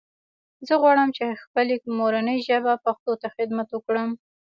زه 0.67 0.73
غواړم 0.81 1.09
چې 1.17 1.39
خپلې 1.43 1.75
مورنۍ 1.99 2.37
ژبې 2.47 2.73
پښتو 2.85 3.13
ته 3.21 3.27
خدمت 3.35 3.67
وکړم 3.71 4.09